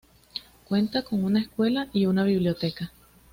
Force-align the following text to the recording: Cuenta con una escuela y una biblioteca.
Cuenta 0.67 1.03
con 1.03 1.23
una 1.23 1.41
escuela 1.41 1.87
y 1.93 2.07
una 2.07 2.23
biblioteca. 2.23 2.91